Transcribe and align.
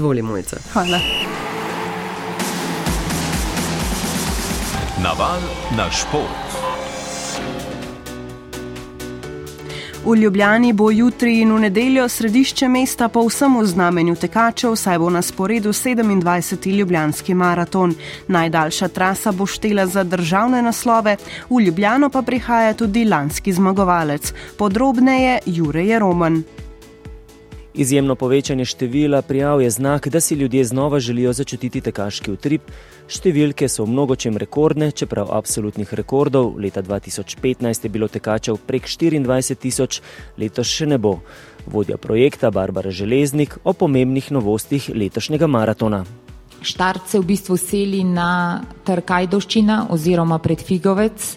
Izvoli, 0.00 0.22
mojca. 0.22 0.56
Hvala. 0.72 0.98
Naval 5.02 5.40
na 5.76 5.90
šport. 5.90 6.48
V 10.04 10.16
Ljubljani 10.16 10.72
bo 10.72 10.90
jutri 10.90 11.40
in 11.40 11.52
v 11.52 11.58
nedeljo 11.60 12.06
središče 12.08 12.68
mesta 12.68 13.08
po 13.08 13.26
vsem 13.26 13.58
znamenju 13.66 14.16
tekačev, 14.16 14.76
saj 14.76 14.98
bo 14.98 15.10
na 15.10 15.22
sporedu 15.22 15.68
27. 15.72 16.78
Ljubljanski 16.78 17.34
maraton. 17.34 17.94
Najdaljša 18.28 18.88
trasa 18.88 19.32
bo 19.32 19.46
štela 19.46 19.86
za 19.86 20.04
državne 20.04 20.62
naslove, 20.62 21.16
v 21.50 21.60
Ljubljano 21.60 22.08
pa 22.08 22.22
prihaja 22.22 22.72
tudi 22.74 23.04
lanski 23.04 23.52
zmagovalec. 23.52 24.32
Podrobneje 24.56 25.38
Jure 25.46 25.98
Roman. 25.98 26.42
Izjemno 27.74 28.14
povečanje 28.14 28.64
števila 28.64 29.22
prijav 29.22 29.62
je 29.62 29.70
znak, 29.70 30.08
da 30.08 30.20
si 30.20 30.34
ljudje 30.34 30.64
znova 30.64 31.00
želijo 31.00 31.32
začutiti 31.32 31.80
tekaški 31.80 32.32
utrip. 32.32 32.62
Številke 33.06 33.68
so 33.68 33.84
v 33.84 33.92
mnogočem 33.94 34.36
rekordne, 34.36 34.90
čeprav 34.90 35.30
absolutnih 35.30 35.94
rekordov. 35.94 36.56
Leta 36.58 36.82
2015 36.82 37.86
je 37.86 37.90
bilo 37.90 38.08
tekačev 38.08 38.58
prek 38.66 38.90
24 38.90 39.54
tisoč, 39.54 40.00
letos 40.38 40.66
še 40.66 40.86
ne 40.86 40.98
bo. 40.98 41.20
Vodja 41.66 41.96
projekta 41.96 42.50
Barbara 42.50 42.90
Železnik 42.90 43.58
o 43.62 43.72
pomembnih 43.72 44.32
novostih 44.32 44.90
letošnjega 44.90 45.46
maratona. 45.46 46.04
Štart 46.62 47.06
se 47.08 47.18
v 47.18 47.24
bistvu 47.24 47.56
seli 47.56 48.02
na 48.04 48.60
Trkajdoščina 48.84 49.86
oziroma 49.94 50.42
pred 50.42 50.58
Figovec. 50.58 51.36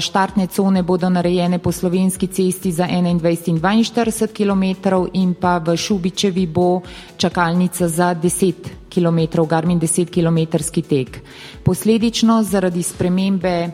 Štartne 0.00 0.46
cone 0.46 0.82
bodo 0.82 1.08
narejene 1.08 1.58
po 1.58 1.72
slovenski 1.72 2.26
cesti 2.26 2.72
za 2.72 2.86
21 2.86 3.48
in 3.48 3.58
42 3.58 4.26
km 4.34 4.64
in 5.12 5.34
pa 5.34 5.58
v 5.58 5.76
Šubičevi 5.76 6.46
bo 6.46 6.80
čakalnica 7.16 7.88
za 7.88 8.14
10 8.14 8.54
km, 8.90 9.46
Garmin 9.46 9.80
10 9.80 10.10
km 10.10 10.58
tek. 10.82 11.22
Posledično 11.62 12.42
zaradi 12.42 12.82
spremembe 12.82 13.70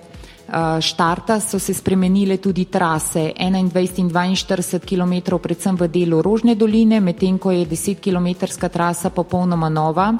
štarta 0.80 1.40
so 1.40 1.58
se 1.58 1.74
spremenile 1.74 2.36
tudi 2.36 2.64
trase 2.64 3.32
21 3.36 3.98
in 3.98 4.08
42 4.08 4.78
km, 4.78 5.38
predvsem 5.42 5.76
v 5.76 5.88
delu 5.88 6.22
Rožne 6.22 6.54
doline, 6.54 7.00
medtem 7.00 7.38
ko 7.38 7.50
je 7.50 7.66
10 7.66 8.00
km 8.00 8.46
trasa 8.70 9.10
popolnoma 9.10 9.68
nova 9.68 10.14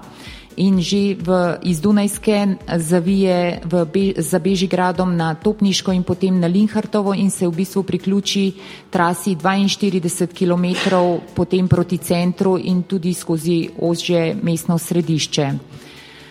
in 0.56 0.80
že 0.80 1.14
v, 1.20 1.28
iz 1.68 1.80
Dunajske 1.80 2.56
zavije 2.80 3.60
v 3.64 3.74
Be, 3.84 4.04
za 4.16 4.40
Bežigradom 4.40 5.12
na 5.16 5.36
Topniško 5.36 5.92
in 5.92 6.02
potem 6.02 6.40
na 6.40 6.48
Linhartovo 6.48 7.12
in 7.12 7.30
se 7.30 7.46
v 7.46 7.52
bistvu 7.52 7.82
priključi 7.84 8.52
trasi 8.90 9.36
42 9.36 10.32
km 10.32 10.96
potem 11.36 11.68
proti 11.68 11.98
centru 11.98 12.56
in 12.58 12.82
tudi 12.82 13.14
skozi 13.14 13.68
ožje 13.78 14.36
mestno 14.42 14.78
središče. 14.78 15.46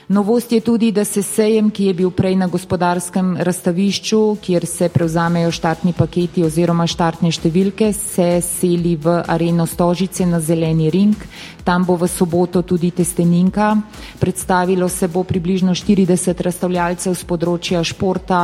Novost 0.08 0.52
je 0.52 0.61
tudi, 0.61 0.92
da 0.92 1.06
se 1.06 1.23
sejem, 1.23 1.72
ki 1.73 1.86
je 1.86 1.94
bil 1.94 2.11
prej 2.14 2.36
na 2.38 2.45
gospodarskem 2.48 3.38
razstavišču, 3.42 4.38
kjer 4.42 4.66
se 4.70 4.89
prevzamejo 4.89 5.50
štartni 5.52 5.95
paketi 5.98 6.44
oziroma 6.45 6.86
štartne 6.86 7.31
številke, 7.34 7.89
se 7.89 8.28
seli 8.45 8.94
v 9.02 9.16
areno 9.26 9.66
Stožice 9.66 10.28
na 10.30 10.38
zeleni 10.38 10.92
ring. 10.94 11.17
Tam 11.66 11.88
bo 11.89 11.98
v 11.98 12.06
soboto 12.06 12.61
tudi 12.61 12.92
testeninka. 12.94 13.73
Predstavilo 14.22 14.89
se 14.94 15.09
bo 15.09 15.23
približno 15.26 15.73
40 15.73 16.38
razstavljalcev 16.38 17.17
z 17.17 17.26
področja 17.26 17.81
športa, 17.81 18.44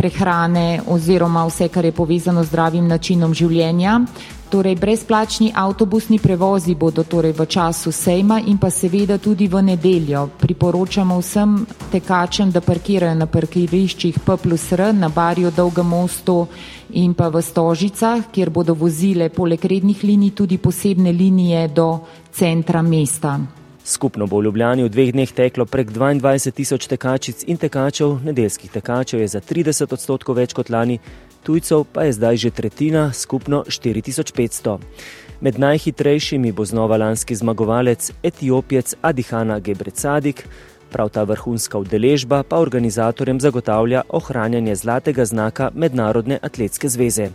prehrane 0.00 0.80
oziroma 0.88 1.44
vse, 1.44 1.68
kar 1.68 1.84
je 1.84 1.92
povezano 1.92 2.42
z 2.44 2.48
zdravim 2.48 2.88
načinom 2.88 3.36
življenja. 3.36 4.00
Torej, 4.54 4.76
brezplačni 4.78 5.52
avtobusni 5.54 6.18
prevozi 6.18 6.74
bodo 6.78 7.02
torej 7.02 7.32
v 7.34 7.46
času 7.46 7.90
sejma 7.90 8.38
in 8.46 8.54
pa 8.58 8.70
seveda 8.70 9.18
tudi 9.18 9.48
v 9.50 9.58
nedeljo. 9.62 10.28
Priporočamo 10.38 11.18
vsem 11.18 11.66
tekačem, 11.90 12.52
da 12.54 12.62
parkirajo 12.62 13.18
na 13.18 13.26
parkiriščih 13.26 14.20
P 14.22 14.36
plus 14.38 14.68
R, 14.78 14.92
na 14.94 15.08
Barju, 15.10 15.50
Dolgem 15.50 15.90
mostu 15.90 16.46
in 16.94 17.18
pa 17.18 17.34
v 17.34 17.42
Stožicah, 17.42 18.30
kjer 18.30 18.54
bodo 18.54 18.78
vozile 18.78 19.26
poleg 19.26 19.58
rednih 19.58 20.06
linij 20.06 20.30
tudi 20.38 20.58
posebne 20.62 21.10
linije 21.10 21.66
do 21.74 22.06
centra 22.30 22.82
mesta. 22.82 23.40
Skupno 23.84 24.26
bo 24.26 24.38
v 24.38 24.46
Ljubljani 24.46 24.86
v 24.86 24.88
dveh 24.88 25.12
dneh 25.12 25.32
teklo 25.34 25.66
prek 25.66 25.90
22 25.90 26.54
tisoč 26.54 26.86
tekačic 26.86 27.42
in 27.50 27.58
tekačev, 27.58 28.22
nedeljskih 28.22 28.70
tekačev 28.70 29.20
je 29.20 29.28
za 29.28 29.40
30 29.42 29.92
odstotkov 29.92 30.38
več 30.38 30.54
kot 30.54 30.70
lani, 30.70 31.00
tujcev 31.44 31.84
pa 31.92 32.08
je 32.08 32.12
zdaj 32.12 32.36
že 32.36 32.50
tretjina, 32.50 33.12
skupno 33.12 33.64
4500. 33.68 34.78
Med 35.40 35.58
najhitrejšimi 35.58 36.52
bo 36.52 36.64
znova 36.64 36.96
lanski 36.96 37.36
zmagovalec 37.36 38.12
etiopijec 38.22 38.94
Adihana 39.02 39.58
Gebrecadik, 39.58 40.48
prav 40.90 41.08
ta 41.08 41.22
vrhunska 41.22 41.78
udeležba 41.78 42.42
pa 42.42 42.58
organizatorjem 42.58 43.40
zagotavlja 43.40 44.02
ohranjanje 44.08 44.74
zlatega 44.74 45.24
znaka 45.24 45.70
Mednarodne 45.74 46.38
atletske 46.42 46.88
zveze. 46.88 47.28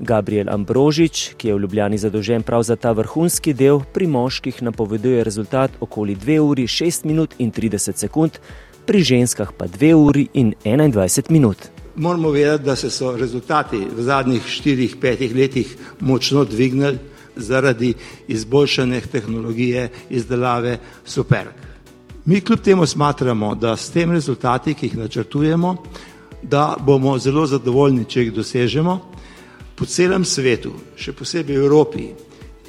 Gabriel 0.00 0.50
Ambrožič, 0.50 1.34
ki 1.36 1.48
je 1.48 1.54
v 1.54 1.60
Ljubljani 1.60 1.98
zadolžen 1.98 2.42
prav 2.42 2.62
za 2.62 2.76
ta 2.76 2.92
vrhunski 2.92 3.54
del, 3.54 3.80
pri 3.92 4.06
moških 4.06 4.62
napoveduje 4.62 5.24
rezultat 5.24 5.70
okoli 5.80 6.16
2 6.16 6.38
uri 6.38 6.66
6 6.66 7.06
minut 7.06 7.34
in 7.38 7.52
30 7.52 7.96
sekund, 7.96 8.38
pri 8.86 9.02
ženskah 9.02 9.52
pa 9.52 9.66
2 9.66 9.94
uri 9.94 10.28
in 10.32 10.54
21 10.64 11.30
minut 11.30 11.73
moramo 11.96 12.30
vedeti, 12.30 12.64
da 12.64 12.76
se 12.76 12.90
so 12.90 13.16
rezultati 13.16 13.86
v 13.96 14.02
zadnjih 14.02 14.42
4-5 14.42 15.36
letih 15.36 15.76
močno 16.00 16.44
dvignili 16.44 16.98
zaradi 17.36 17.94
izboljšane 18.28 19.00
tehnologije 19.00 19.88
izdelave 20.10 20.78
superg. 21.04 21.52
Mi 22.24 22.40
kljub 22.40 22.60
temu 22.60 22.86
smatramo, 22.86 23.54
da 23.54 23.76
s 23.76 23.90
tem 23.90 24.12
rezultati, 24.12 24.74
ki 24.74 24.86
jih 24.86 24.96
načrtujemo, 24.96 25.76
da 26.42 26.76
bomo 26.80 27.18
zelo 27.18 27.46
zadovoljni, 27.46 28.04
če 28.04 28.20
jih 28.20 28.32
dosežemo. 28.32 29.00
Po 29.74 29.84
celem 29.84 30.24
svetu, 30.24 30.72
še 30.96 31.12
posebej 31.12 31.58
v 31.58 31.64
Evropi, 31.64 32.08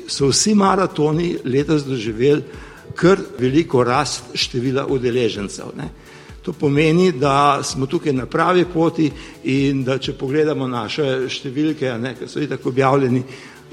so 0.07 0.28
vsi 0.31 0.56
maratoni 0.56 1.36
letos 1.46 1.86
doživeli 1.86 2.44
kar 2.96 3.19
veliko 3.40 3.84
rast 3.84 4.34
števila 4.34 4.86
udeležencev. 4.90 5.72
Ne. 5.78 5.90
To 6.45 6.53
pomeni, 6.53 7.11
da 7.11 7.63
smo 7.63 7.88
tukaj 7.89 8.13
na 8.13 8.25
pravi 8.29 8.66
poti 8.73 9.09
in 9.50 9.83
da 9.83 9.97
če 9.97 10.13
pogledamo 10.13 10.67
naše 10.69 11.25
številke, 11.29 11.89
ne, 11.97 12.13
ki 12.13 12.28
so 12.29 12.44
tako 12.45 12.69
objavljeni 12.69 13.23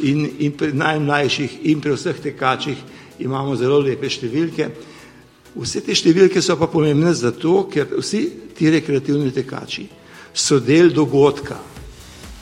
in, 0.09 0.23
in 0.39 0.55
pri 0.57 0.73
najmlajših 0.73 1.59
in 1.69 1.83
pri 1.85 1.93
vseh 1.93 2.23
tekačih 2.23 2.79
imamo 3.21 3.57
zelo 3.57 3.79
lepe 3.85 4.09
številke. 4.09 4.71
Vse 5.53 5.83
te 5.85 5.93
številke 5.93 6.41
so 6.41 6.57
pa 6.57 6.71
pomembne 6.73 7.13
zato, 7.13 7.67
ker 7.69 7.93
vsi 7.99 8.23
ti 8.57 8.73
rekreativni 8.73 9.35
tekači 9.37 9.85
so 10.33 10.59
del 10.59 10.89
dogodka. 10.97 11.59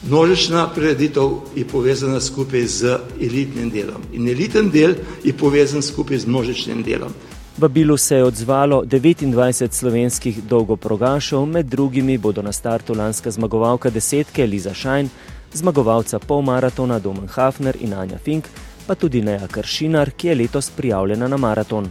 Množična 0.07 0.69
prireditev 0.73 1.51
je 1.59 1.67
povezana 1.69 2.21
skupaj 2.21 2.63
z 2.67 2.95
elitnim 3.21 3.69
delom 3.71 4.07
in 4.17 4.29
eliten 4.31 4.71
del 4.71 4.95
je 5.25 5.35
povezan 5.37 5.83
skupaj 5.83 6.23
z 6.23 6.31
množičnim 6.31 6.87
delom. 6.87 7.13
Vabilu 7.61 7.97
se 7.97 8.17
je 8.17 8.25
odzvalo 8.25 8.83
29 8.85 9.73
slovenskih 9.73 10.43
dolgoprogašov, 10.43 11.47
med 11.47 11.67
drugimi 11.67 12.19
bodo 12.19 12.43
na 12.43 12.53
startu 12.53 12.95
lanska 12.95 13.31
zmagovalka 13.31 13.91
desetke 13.91 14.47
Liza 14.47 14.75
Šajn, 14.75 15.09
zmagovalca 15.53 16.19
polmaratona 16.19 16.99
Domen 16.99 17.29
Hafner 17.29 17.77
in 17.81 17.93
Anja 17.95 18.19
Fink, 18.19 18.49
pa 18.87 18.95
tudi 18.95 19.21
Neja 19.23 19.49
Kršinar, 19.49 20.11
ki 20.11 20.29
je 20.29 20.35
letos 20.35 20.71
prijavljena 20.71 21.29
na 21.29 21.37
maraton. 21.37 21.91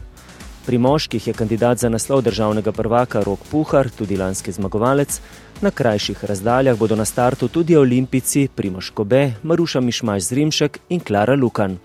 Pri 0.66 0.78
moških 0.78 1.28
je 1.28 1.34
kandidat 1.34 1.78
za 1.78 1.90
naslov 1.90 2.22
državnega 2.22 2.72
prvaka 2.72 3.24
Rok 3.24 3.40
Puhar, 3.52 3.90
tudi 3.90 4.18
lanski 4.18 4.52
zmagovalec. 4.52 5.22
Na 5.62 5.72
krajših 5.72 6.26
razdaljah 6.26 6.78
bodo 6.78 6.96
na 6.96 7.06
startu 7.06 7.48
tudi 7.48 7.78
olimpici 7.78 8.48
Primoš 8.56 8.90
Kobe, 8.90 9.32
Maruša 9.44 9.80
Mišmaš 9.80 10.24
Zrimšek 10.24 10.80
in 10.90 11.00
Klara 11.00 11.36
Lukan. 11.36 11.78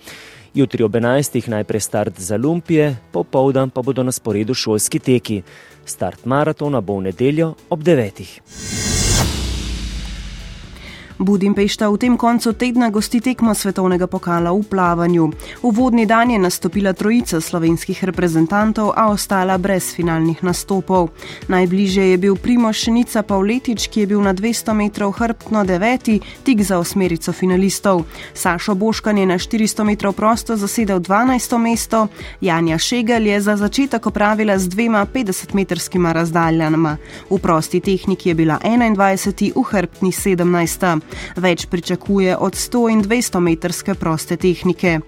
Jutri 0.54 0.84
ob 0.84 0.94
11. 0.94 1.48
najprej 1.48 1.80
start 1.80 2.20
za 2.20 2.36
Lumpije, 2.36 2.96
popovdan 3.12 3.70
pa 3.70 3.82
bodo 3.82 4.02
na 4.02 4.12
sporedu 4.12 4.54
šolski 4.54 4.98
teki. 4.98 5.42
Start 5.84 6.24
maratona 6.24 6.80
bo 6.80 6.98
v 6.98 7.10
nedeljo 7.10 7.54
ob 7.70 7.82
9. 7.82 8.93
Budimpešta 11.18 11.86
v 11.90 11.98
tem 11.98 12.16
koncu 12.18 12.52
tedna 12.58 12.90
gosti 12.90 13.20
tekmo 13.22 13.54
svetovnega 13.54 14.06
pokala 14.10 14.50
v 14.50 14.66
plavanju. 14.66 15.30
V 15.62 15.70
vodni 15.70 16.06
dan 16.06 16.30
je 16.30 16.38
nastopila 16.38 16.90
trojica 16.92 17.40
slovenskih 17.40 18.04
reprezentantov, 18.04 18.90
a 18.96 19.14
ostala 19.14 19.54
brez 19.58 19.94
finalnih 19.94 20.42
nastopov. 20.42 21.14
Najbližje 21.46 22.10
je 22.10 22.18
bil 22.18 22.34
Primoš 22.34 22.90
Šenica 22.90 23.22
Pavletič, 23.22 23.86
ki 23.86 24.00
je 24.00 24.06
bil 24.06 24.20
na 24.26 24.34
200 24.34 24.74
metrov 24.74 25.14
hrbtno 25.14 25.62
deveti, 25.64 26.18
tik 26.42 26.62
za 26.66 26.82
osmerico 26.82 27.32
finalistov. 27.32 28.02
Sašo 28.34 28.74
Boškan 28.74 29.18
je 29.18 29.26
na 29.26 29.38
400 29.38 29.86
metrov 29.86 30.18
prosto 30.18 30.56
zasedel 30.56 30.98
12. 30.98 31.58
mesto, 31.62 32.08
Janja 32.40 32.78
Šegal 32.78 33.22
je 33.22 33.40
za 33.40 33.56
začetek 33.56 34.06
opravila 34.06 34.58
z 34.58 34.66
dvema 34.68 35.06
50-metrskima 35.06 36.12
razdaljama. 36.12 36.96
V 37.30 37.38
prosti 37.38 37.80
tehniki 37.80 38.28
je 38.28 38.34
bila 38.34 38.58
21, 38.58 39.54
v 39.54 39.62
hrbtni 39.62 40.10
17. 40.10 41.03
Več 41.36 41.66
pričakuje 41.66 42.36
od 42.36 42.54
100 42.54 42.92
in 42.92 43.02
200 43.02 43.40
metrske 43.40 43.94
proste 43.94 44.36
tehnike. 44.36 45.00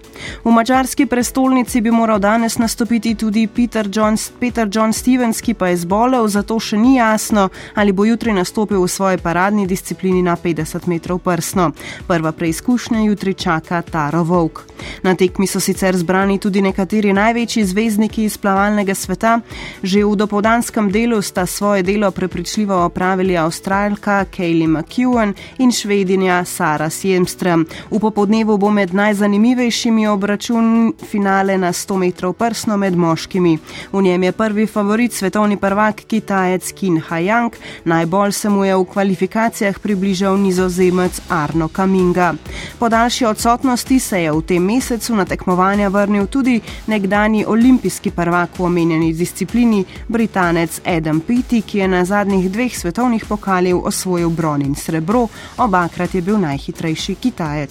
V 0.43 0.51
mačarski 0.51 1.05
prestolnici 1.05 1.81
bi 1.81 1.91
moral 1.91 2.19
danes 2.19 2.57
nastopiti 2.57 3.15
tudi 3.15 3.47
Peter 3.47 3.89
John, 3.93 4.17
Peter 4.39 4.69
John 4.71 4.93
Stevens, 4.93 5.41
ki 5.41 5.53
pa 5.53 5.67
je 5.67 5.77
zbolel, 5.77 6.27
zato 6.27 6.59
še 6.59 6.77
ni 6.77 6.97
jasno, 6.97 7.49
ali 7.75 7.91
bo 7.91 8.05
jutri 8.05 8.33
nastopil 8.33 8.81
v 8.83 8.91
svoji 8.91 9.17
paradni 9.17 9.67
disciplini 9.67 10.23
na 10.23 10.35
50 10.35 10.87
metrov 10.87 11.19
prsno. 11.19 11.71
Prva 12.07 12.31
preizkušnja 12.31 13.03
jutri 13.07 13.33
čaka 13.33 13.81
Taro 13.81 14.23
Vovk. 14.23 14.65
Na 15.03 15.15
tekmi 15.15 15.47
so 15.47 15.59
sicer 15.59 15.97
zbrani 15.97 16.37
tudi 16.39 16.61
nekateri 16.61 17.13
največji 17.13 17.65
zvezdniki 17.65 18.23
iz 18.27 18.37
plavalnega 18.37 18.95
sveta. 18.95 19.39
Že 19.83 20.05
v 20.05 20.15
dopoldanskem 20.15 20.91
delu 20.91 21.21
sta 21.21 21.45
svoje 21.45 21.83
delo 21.83 22.11
prepričljivo 22.11 22.85
opravili 22.85 23.37
Avstralka 23.37 24.25
Kaylee 24.25 24.67
McEwen 24.67 25.33
in 25.57 25.71
švedinja 25.87 26.45
Sara 26.45 26.89
Sjemström. 26.89 27.63
V 27.91 27.99
popodnevu 27.99 28.57
bo 28.57 28.67
med 28.71 28.91
najzanimivejšimi 28.93 30.07
obračun 30.07 30.93
finale 30.99 31.55
na 31.57 31.71
100 31.71 31.97
metrov 31.97 32.33
prsno 32.33 32.75
med 32.77 32.97
moškimi. 32.97 33.57
V 33.91 34.01
njem 34.01 34.23
je 34.23 34.31
prvi 34.31 34.65
favorit 34.67 35.13
svetovni 35.13 35.57
prvak 35.57 36.03
Kitajec 36.07 36.71
Kin 36.71 36.99
Hajang, 36.99 37.55
najbolj 37.85 38.31
se 38.31 38.49
mu 38.49 38.65
je 38.65 38.75
v 38.75 38.83
kvalifikacijah 38.83 39.79
približal 39.79 40.35
nizozemec 40.37 41.21
Arno 41.29 41.67
Kaminga. 41.67 42.33
Po 42.79 42.89
daljši 42.89 43.25
odsotnosti 43.25 43.99
se 43.99 44.21
je 44.23 44.31
v 44.31 44.41
tem 44.41 44.63
mesecu 44.63 45.15
na 45.15 45.25
tekmovanja 45.25 45.87
vrnil 45.87 46.27
tudi 46.27 46.59
nekdani 46.87 47.45
olimpijski 47.47 48.11
prvak 48.11 48.59
v 48.59 48.63
omenjeni 48.63 49.13
disciplini, 49.13 49.85
britanec 50.07 50.81
Adam 50.85 51.19
Pitti, 51.19 51.61
ki 51.61 51.77
je 51.77 51.87
na 51.87 52.05
zadnjih 52.05 52.51
dveh 52.51 52.77
svetovnih 52.77 53.25
pokaljev 53.25 53.79
osvojil 53.87 54.29
bron 54.29 54.61
in 54.61 54.75
srebro, 54.75 55.27
obakrat 55.77 56.15
je 56.15 56.21
bil 56.21 56.41
najhitrejši 56.41 57.15
Kitajec. 57.15 57.69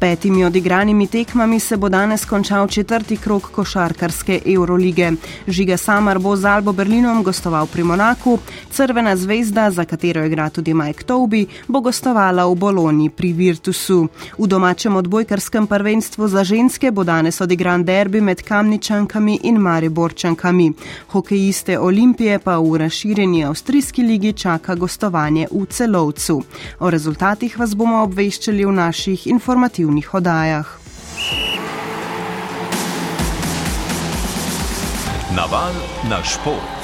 Petimi 0.00 0.44
odigranimi 0.44 1.06
tekmami 1.06 1.60
se 1.60 1.76
bo 1.76 1.88
danes 1.88 2.24
končal 2.24 2.68
četrti 2.68 3.16
krok 3.16 3.50
košarkarske 3.50 4.40
Eurolige. 4.46 5.12
Žiga 5.46 5.76
Samar 5.76 6.18
bo 6.18 6.36
z 6.36 6.44
Albo 6.44 6.72
Berlinom 6.72 7.22
gostoval 7.22 7.66
pri 7.66 7.82
Monaku, 7.84 8.38
Crvena 8.70 9.16
zvezda, 9.16 9.70
za 9.70 9.84
katero 9.84 10.24
igra 10.24 10.48
tudi 10.50 10.74
Mike 10.74 11.04
Toby, 11.04 11.46
bo 11.68 11.80
gostovala 11.80 12.46
v 12.46 12.54
Bologni 12.54 13.10
pri 13.10 13.32
Virtusu. 13.32 14.08
V 14.38 14.46
domačem 14.46 14.96
odbojkarskem 14.96 15.66
prvenstvu 15.66 16.28
za 16.28 16.44
ženske 16.44 16.90
bo 16.90 17.04
danes 17.04 17.40
odigran 17.40 17.84
derbi 17.84 18.20
med 18.20 18.42
Kamničankami 18.42 19.38
in 19.42 19.56
Mariborčankami. 19.56 20.72
Hokejiste 21.12 21.78
Olimpije 21.78 22.38
pa 22.38 22.58
v 22.58 22.76
razširjeni 22.76 23.44
Avstrijski 23.44 24.02
ligi 24.02 24.32
čaka 24.32 24.74
gostovanje 24.74 25.46
v 25.52 25.66
celovcu. 25.66 26.42
O 26.78 26.90
rezultatih 26.90 27.58
vas 27.58 27.76
bomo 27.76 28.02
obveščali 28.02 28.64
v 28.64 28.72
naših 28.72 29.26
informativnih 29.26 29.89
informativnih 29.90 30.14
oddajah. 30.14 30.66
Naval 35.34 35.74
na 36.08 36.22
šport. 36.22 36.79